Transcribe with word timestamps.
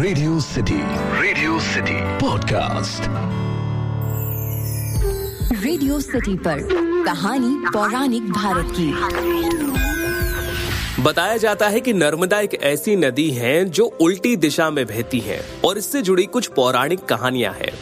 Radio 0.00 0.40
city 0.40 0.78
radio 1.22 1.58
city 1.60 1.94
podcast 2.18 3.02
radio 5.64 6.00
city 6.00 6.36
पर 6.36 6.62
कहानी 7.04 7.50
पौराणिक 7.72 8.30
भारत 8.32 8.72
की। 8.78 8.88
बताया 11.02 11.36
जाता 11.36 11.68
है 11.68 11.80
कि 11.80 11.92
नर्मदा 11.92 12.40
एक 12.40 12.54
ऐसी 12.62 12.96
नदी 12.96 13.30
है 13.30 13.64
जो 13.64 13.84
उल्टी 14.00 14.36
दिशा 14.36 14.70
में 14.70 14.86
बहती 14.86 15.20
है 15.20 15.40
और 15.64 15.78
इससे 15.78 16.02
जुड़ी 16.02 16.26
कुछ 16.26 16.46
पौराणिक 16.46 17.04
कहानियाँ 17.04 17.52
हैं। 17.52 17.72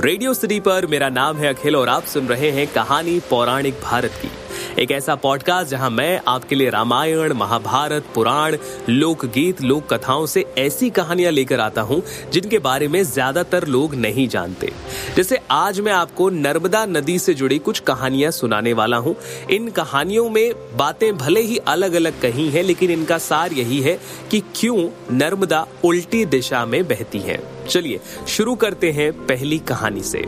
रेडियो 0.00 0.34
सिटी 0.34 0.60
पर 0.60 0.86
मेरा 0.86 1.08
नाम 1.08 1.36
है 1.36 1.54
अखिल 1.54 1.76
और 1.76 1.88
आप 1.88 2.04
सुन 2.04 2.26
रहे 2.26 2.50
हैं 2.50 2.66
कहानी 2.66 3.20
पौराणिक 3.30 3.74
भारत 3.74 4.20
की। 4.22 4.30
एक 4.78 4.90
ऐसा 4.90 5.14
पॉडकास्ट 5.14 5.70
जहाँ 5.70 5.90
मैं 5.90 6.20
आपके 6.28 6.54
लिए 6.54 6.70
रामायण, 6.70 7.32
महाभारत, 7.32 8.04
पुराण, 8.14 8.56
लोकगीत 8.88 9.60
लोक 9.62 9.92
कथाओं 9.92 10.26
से 10.26 10.44
ऐसी 10.58 10.90
कहानियाँ 10.90 11.32
लेकर 11.32 11.60
आता 11.60 11.82
हूँ, 11.82 12.02
जिनके 12.32 12.58
बारे 12.58 12.88
में 12.88 13.02
ज़्यादातर 13.02 13.66
लोग 13.66 13.94
नहीं 13.94 14.28
जानते। 14.28 14.72
जैसे 15.16 15.38
आज 15.50 15.80
मैं 15.80 15.92
आपको 15.92 16.30
नर्मदा 16.30 16.86
नदी 16.86 17.18
से 17.18 17.34
जुड़ी 17.34 17.58
कुछ 17.58 17.80
कहानियाँ 17.80 18.30
सुनाने 18.30 18.72
वाला 18.72 18.96
हूँ। 18.96 19.16
इन 19.50 19.70
कहानियों 19.70 20.30
में 20.30 20.52
बातें 20.76 21.16
भले 21.16 21.40
ही 21.40 21.58
अलग 21.58 21.92
अलग 21.92 22.20
कही 22.20 22.48
हैं, 22.48 22.62
लेकिन 22.62 22.90
इनका 22.90 23.18
सार 23.18 23.52
यही 23.52 23.80
है 23.80 23.98
कि 24.30 24.40
क्यों 24.40 24.88
नर्मदा 25.16 25.66
उल्टी 25.84 26.24
दिशा 26.24 26.66
में 26.66 26.88
बहती 26.88 27.18
है। 27.18 27.66
चलिए, 27.68 28.00
शुरू 28.28 28.54
करते 28.54 28.92
हैं 28.92 29.12
पहली 29.26 29.58
कहानी 29.58 30.02
से। 30.02 30.24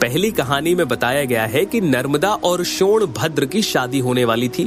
पहली 0.00 0.30
कहानी 0.30 0.74
में 0.74 0.86
बताया 0.88 1.24
गया 1.24 1.44
है 1.46 1.64
कि 1.64 1.80
नर्मदा 1.80 2.28
और 2.44 2.62
शोण 2.64 3.04
भद्र 3.06 3.46
की 3.46 3.62
शादी 3.62 3.98
होने 3.98 4.24
वाली 4.24 4.48
थी। 4.48 4.64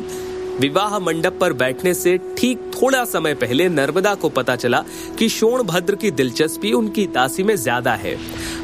विवाह 0.60 0.98
मंडप 1.00 1.38
पर 1.42 1.54
बैठने 1.54 1.94
से 1.94 2.18
ठीक 2.38 2.72
थोड़ा 2.74 3.04
समय 3.06 3.34
पहले 3.34 3.68
नर्मदा 3.70 4.14
को 4.16 4.30
पता 4.30 4.56
चला 4.56 4.84
कि 5.20 5.30
शोण 5.30 5.64
भद्र 5.64 5.96
की 5.96 6.12
दिलचस्पी 6.12 6.72
उनकी 6.74 7.08
दासी 7.08 7.44
में 7.44 7.56
ज़्यादा 7.56 7.94
है। 7.94 8.16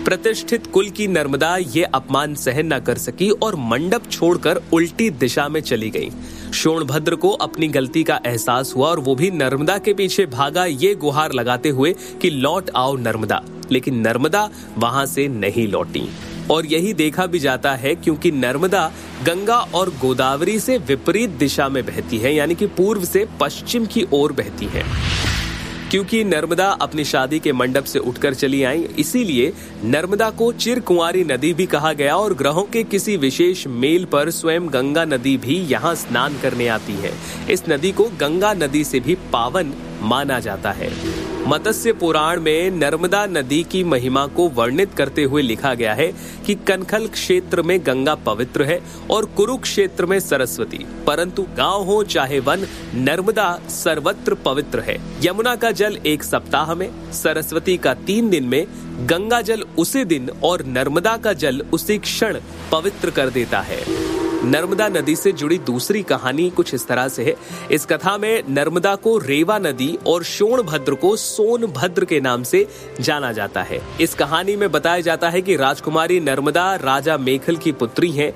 प्रतिष्ठित 0.06 0.67
कुल 0.67 0.89
की 0.89 1.08
नर्मदा 1.08 1.56
ये 1.58 1.83
अपमान 1.83 2.36
सहन 2.36 2.73
न 2.73 2.80
कर 2.80 2.97
सकी 2.97 3.30
और 3.31 3.56
मंडप 3.66 4.11
छोड़कर 4.11 4.61
उल्टी 4.73 5.09
दिशा 5.09 5.50
में 5.50 5.61
चली 5.61 5.89
गई। 5.89 6.11
शोणभद्र 6.53 7.16
को 7.16 7.30
अपनी 7.31 7.67
गलती 7.69 8.03
का 8.03 8.19
एहसास 8.25 8.73
हुआ 8.75 8.89
और 8.89 9.00
वो 9.00 9.16
भी 9.16 9.31
नर्मदा 9.34 9.78
के 9.78 9.94
पीछे 9.94 10.25
भागा 10.30 10.66
ये 10.66 10.95
गुहार 10.95 11.34
लगाते 11.34 11.69
हुए 11.69 11.95
कि 12.22 12.30
लौट 12.30 12.69
आओ 12.75 12.95
नर्मदा। 12.97 13.44
लेकिन 13.72 14.00
नर्मदा 14.00 14.50
वहाँ 14.78 15.06
से 15.06 15.28
नहीं 15.28 15.67
लौटी। 15.67 16.09
और 16.52 16.66
यही 16.66 16.94
देखा 16.94 17.26
भी 17.26 17.40
जाता 17.40 17.73
है 17.76 17.95
क्योंकि 17.95 18.31
नर्मदा 18.31 18.92
गंगा 19.26 19.58
और 19.58 19.90
गोदावरी 19.90 20.59
से 20.59 20.78
विपरीत 20.78 21.30
दिशा 21.30 21.70
में 21.70 21.86
बहती 21.86 22.17
है, 22.17 22.36
यानी 22.36 22.56
कि 22.56 22.66
पूर्व 22.67 23.06
से 23.06 23.28
पश्चिम 23.40 23.86
की 23.86 24.08
ओर 24.14 24.31
बहती 24.31 24.66
है। 24.66 24.84
क्योंकि 25.92 26.23
नर्मदा 26.23 26.68
अपनी 26.81 27.03
शादी 27.03 27.40
के 27.40 27.52
मंडप 27.53 27.84
से 27.84 28.00
उठकर 28.00 28.34
चली 28.34 28.64
आई, 28.64 28.88
इसीलिए 29.00 29.53
नर्मदा 29.84 30.30
को 30.30 30.52
चिर 30.53 30.80
कुंवारी 30.80 31.23
नदी 31.23 31.53
भी 31.53 31.66
कहा 31.66 31.94
गया 31.94 32.16
और 32.16 32.34
ग्रहों 32.34 32.64
के 32.64 32.84
किसी 32.84 33.18
विशेष 33.18 33.68
मेल 33.68 34.06
पर 34.06 34.30
स्वयं 34.30 34.68
गंगा 34.68 35.06
नदी 35.06 35.38
भी 35.38 35.56
यहाँ 35.56 35.95
स्नान 35.95 36.40
करने 36.40 36.68
आती 36.68 36.94
है। 36.94 37.14
इस 37.50 37.64
नदी 37.70 37.92
को 37.92 38.03
गंगा 38.03 38.53
नदी 38.53 38.84
से 38.84 39.00
भी 39.00 39.16
पावन 39.16 39.73
माना 40.02 40.40
जाता 40.40 40.72
है। 40.72 40.92
मत्स्य 41.48 41.94
पुराण 41.94 42.42
में 42.42 42.72
नर्मदा 42.72 43.26
नदी 43.26 43.64
की 43.64 43.84
महिमा 43.84 44.28
को 44.28 44.50
वर्णित 44.50 44.94
करते 44.94 45.23
हुए 45.23 45.42
लिखा 45.42 45.73
गया 45.73 45.94
है 45.94 46.08
कि 46.45 46.56
कनखल 46.56 47.08
क्षेत्र 47.08 47.62
में 47.62 47.80
गंगा 47.86 48.16
पवित्र 48.16 48.64
है 48.64 48.80
और 49.12 49.26
कुरुक्षेत्र 49.26 50.06
में 50.06 50.20
सरस्वती। 50.20 50.78
परंतु 50.78 51.44
गाँव 51.44 51.84
हो 51.84 52.03
चाहे 52.03 52.40
वन, 52.40 52.68
नर्मदा 52.95 53.59
सर्वत्र 53.70 54.34
पवित्र 54.34 54.80
है। 54.80 55.02
यमुना 55.23 55.56
का 55.56 55.72
जल 55.72 56.00
एक 56.06 56.23
सप्ताह 56.23 56.75
में, 56.75 57.12
सरस्वती 57.12 57.78
का 57.78 57.94
तीन 57.94 58.30
दिन 58.30 58.44
में, 58.44 58.68
गंगा 59.08 59.42
जल 59.42 59.62
उसी 59.78 60.03
दिन 60.03 60.30
और 60.44 60.66
नर्मदा 60.66 61.18
का 61.18 61.34
जल 61.34 61.62
उसी 61.73 61.98
क्षण 61.98 62.40
पवित्र 62.72 63.09
कर 63.09 63.30
देता 63.30 63.59
है। 63.59 64.06
नर्मदा 64.44 64.88
नदी 64.88 65.16
से 65.16 65.31
जुड़ी 65.31 65.58
दूसरी 65.58 66.03
कहानी 66.03 66.50
कुछ 66.50 66.74
इस 66.74 66.88
तरह 66.88 67.08
से 67.08 67.24
है। 67.24 67.36
इस 67.72 67.86
कथा 67.86 68.18
में 68.18 68.44
नर्मदा 68.50 68.96
को 68.96 69.18
रेवा 69.18 69.59
नदी 69.59 69.98
और 70.08 70.24
शोणभद्र 70.24 70.94
को 70.94 71.16
सोनभद्र 71.16 72.06
के 72.06 72.20
नाम 72.20 72.44
से 72.44 72.68
जाना 73.02 73.31
जाता 73.31 73.62
है। 73.62 73.81
इस 74.02 74.14
कहानी 74.14 74.56
में 74.56 74.72
बताया 74.72 75.02
जाता 75.02 75.30
है 75.30 75.42
कि 75.42 75.56
राजकुमारी 75.56 76.20
नर्मदा 76.20 76.75
राजा 76.75 77.18
मेखल 77.18 77.58
की 77.58 77.72
पुत्री 77.72 78.12
है। 78.12 78.36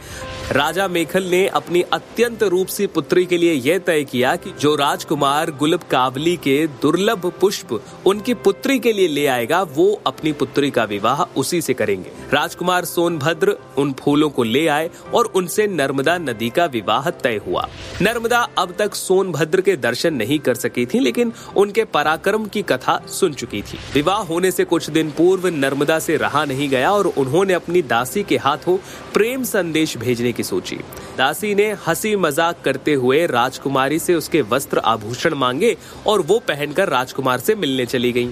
राजा 0.52 0.88
मेखल 0.88 1.24
ने 1.24 1.46
अपनी 1.48 1.82
अत्यंत 1.94 2.42
रूप 2.44 2.68
सी 2.68 2.86
पुत्री 2.88 3.26
के 3.26 3.38
लिए 3.38 3.54
यह 3.54 3.78
तय 3.80 4.04
किया 4.04 4.36
कि 4.36 4.52
जो 4.60 4.74
राजकुमार 4.76 5.52
गुलब 5.52 5.84
कावली 5.92 6.36
के 6.38 6.56
दुर्लभ 6.82 7.26
पुष्प 7.42 7.72
उनकी 8.06 8.34
पुत्री 8.34 8.78
के 8.80 8.94
लिए 8.94 9.08
ले 9.08 9.26
आएगा, 9.28 9.62
वो 9.64 10.02
अपनी 10.08 10.32
पुत्री 10.32 10.72
का 10.72 10.84
विवाह 10.84 11.22
उसी 11.38 11.62
से 11.62 11.74
करेंगे। 11.74 12.12
राजकुमार 12.34 12.86
सोनभद्र 12.86 13.56
उन 13.78 13.94
फूलों 13.94 14.30
को 14.30 14.44
ले 14.44 14.66
आए 14.68 14.90
और 15.14 15.26
उनसे 15.26 15.68
नर्मदा 15.68 16.18
नदी 16.18 16.50
का 16.50 16.66
विवाह 16.66 17.10
तय 17.10 17.40
हुआ। 17.48 17.68
नर्मदा 18.02 18.40
अब 18.58 18.76
तक 18.80 18.96
सोनभद्र 18.96 19.62
के 19.62 19.76
दर्शन 19.78 20.14
नहीं 20.14 20.40
कर 20.40 20.56
सकी 20.56 20.86
थी, 20.86 21.00
लेकिन 21.00 21.34
उनके 21.58 21.86
पराक्रम 21.86 22.46
की 22.46 22.62
कथा 22.64 23.00
सुन 23.10 23.34
चुकी 23.34 23.62
थी। 23.62 23.80
विवाह 23.94 24.22
होने 24.24 24.52
से 24.52 24.66
कुछ 24.66 24.90
दिन 24.90 25.12
पूर्व 25.12 25.48
नर्मदा 25.48 26.00
से 26.00 26.18
रहा 26.18 26.44
नहीं 26.46 26.70
गया 26.70 26.92
और 26.92 27.08
उन्होंने 27.08 27.54
अपनी 27.54 27.82
दासी 27.88 28.24
के 28.24 28.38
हाथों 28.38 28.78
प्रेम 29.14 29.44
संदेश 29.44 29.98
भेजने 29.98 30.32
की 30.41 30.44
सोची। 30.44 30.79
दासी 31.18 31.53
ने 31.56 31.72
हँसी 31.88 32.16
मज़ाक 32.16 32.62
करते 32.66 32.94
हुए 32.94 33.25
राजकुमारी 33.28 34.00
से 34.00 34.16
उसके 34.16 34.41
वस्त्र 34.52 34.79
आभूषण 34.85 35.34
मांगे 35.35 35.75
और 36.07 36.22
वो 36.22 36.40
पहनकर 36.47 36.90
राजकुमार 36.90 37.40
से 37.40 37.56
मिलने 37.56 37.85
चली 37.85 38.12
गई। 38.12 38.29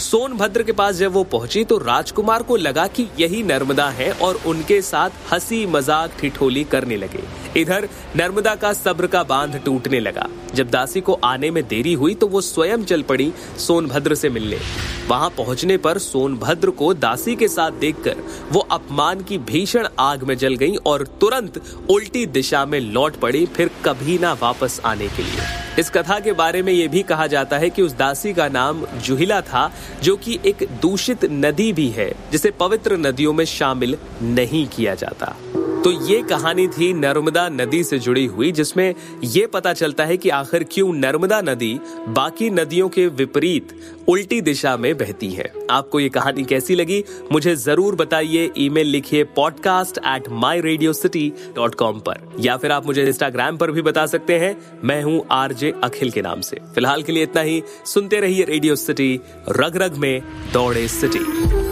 सोनभद्र 0.00 0.62
के 0.62 0.72
पास 0.72 0.94
जब 0.96 1.12
वो 1.12 1.22
पहुँची 1.24 1.64
तो 1.64 1.76
राजकुमार 1.78 2.42
को 2.42 2.56
लगा 2.56 2.86
कि 2.86 3.06
यही 3.20 3.42
नर्मदा 3.42 3.88
है 3.90 4.10
और 4.12 4.40
उनके 4.46 4.80
साथ 4.82 5.10
हँसी 5.32 5.64
मज़ाक 5.66 6.16
ठिठोली 6.20 6.64
करने 6.64 6.96
लगे। 6.96 7.22
इधर 7.60 7.88
नर्मदा 8.16 8.54
का 8.54 8.72
सब्र 8.72 9.06
का 9.06 9.22
बाँध 9.22 9.60
टूटने 9.64 10.00
लगा। 10.00 10.28
जब 10.54 10.70
दासी 10.70 11.00
को 11.00 11.12
आने 11.24 11.50
में 11.50 11.62
देरी 11.68 11.92
हुई 11.94 12.14
तो 12.14 12.26
वो 12.26 12.40
स्वयं 12.40 12.84
चल 12.84 13.02
पड़ी 13.02 13.32
सोनभद्र 13.58 14.14
से 14.14 14.30
मिलने। 14.30 14.58
वहाँ 15.08 15.30
पहुँचने 15.30 15.76
पर 15.78 15.98
सोनभद्र 15.98 16.70
को 16.72 16.92
दासी 16.94 17.36
के 17.36 17.48
साथ 17.48 17.80
देखकर 17.80 18.22
वो 18.52 18.60
अपमान 18.72 19.22
की 19.22 19.38
भीषण 19.40 19.88
आग 19.98 20.22
में 20.22 20.36
जल 20.36 20.54
गई 20.56 20.76
और 20.76 21.06
तुरंत 21.20 21.62
उल्टी 21.90 22.26
दिशा 22.28 22.64
में 22.66 22.80
लौट 22.80 23.16
पड़ी, 23.16 23.46
फिर 23.46 23.70
कभी 23.84 24.18
ना 24.18 24.32
वापस 24.32 24.80
आने 24.84 25.08
के 25.08 25.22
लिए। 25.22 25.61
इस 25.78 25.90
कथा 25.90 26.20
के 26.20 26.32
बारे 26.32 26.62
में 26.62 26.72
ये 26.72 26.88
भी 26.88 27.02
कहा 27.02 27.26
जाता 27.26 27.58
है 27.58 27.70
कि 27.70 27.82
उस 27.82 27.92
दासी 27.92 28.32
का 28.34 28.48
नाम 28.48 28.86
जुहिला 28.86 29.40
था, 29.40 29.72
जो 30.02 30.16
कि 30.16 30.38
एक 30.46 30.68
दूषित 30.82 31.24
नदी 31.24 31.72
भी 31.72 31.88
है, 31.88 32.12
जिसे 32.32 32.50
पवित्र 32.50 32.96
नदियों 32.96 33.32
में 33.32 33.44
शामिल 33.44 33.96
नहीं 34.22 34.66
किया 34.66 34.94
जाता। 34.94 35.36
तो 35.84 35.90
ये 36.08 36.20
कहानी 36.22 36.66
थी 36.68 36.92
नर्मदा 36.94 37.48
नदी 37.48 37.82
से 37.84 37.98
जुड़ी 37.98 38.24
हुई, 38.26 38.50
जिसमें 38.52 38.94
ये 39.24 39.46
पता 39.46 39.72
चलता 39.72 40.04
है 40.04 40.16
कि 40.16 40.28
आखिर 40.30 40.64
क्यों 40.72 40.92
नर्मदा 40.92 41.40
नदी 41.40 41.72
बाकी 42.08 42.50
नदियों 42.50 42.88
के 42.88 43.06
विपरीत 43.10 43.74
उल्टी 44.08 44.40
दिशा 44.40 44.76
में 44.76 44.96
बहती 44.98 45.30
है। 45.30 45.50
आपको 45.70 46.00
ये 46.00 46.08
कहानी 46.08 46.44
कैसी 46.44 46.74
लगी, 46.74 47.02
मुझे 47.32 47.54
ज़रूर 47.56 47.94
बताइए 47.96 48.50
ईमेल 48.58 48.86
लिखिए 48.86 49.24
podcast 49.36 49.98
at 49.98 50.28
my 50.30 50.60
radio 50.60 50.92
city 50.92 51.28
dot 51.56 51.74
com 51.74 51.98
पर। 52.00 52.20
या 52.40 52.56
फिर 52.56 52.72
आप 52.72 52.86
मुझे 52.86 53.06
इंस्टाग्राम 53.06 53.56
पर 53.56 53.70
भी 53.70 53.82
बता 53.82 54.06
सकते 54.06 54.38
हैं, 54.38 54.56
मैं 54.84 55.02
हूँ 55.02 55.20
आरजे 55.32 55.74
अखिल 55.84 56.10
के 56.10 56.22
नाम 56.22 56.40
से। 56.40 56.60
फ़िलहाल 56.74 57.02
के 57.02 57.12
लिए 57.12 57.22
इतना 57.22 57.42
ही, 57.42 57.62
सुनते 57.84 58.20
रहिए 58.20 58.44
रेडियो 58.44 58.76
सिटी 58.76 59.14
रग 59.50 59.82
रग 59.82 59.96
में 59.96 60.22
दौड़े 60.52 60.88
सिटी। 60.90 61.71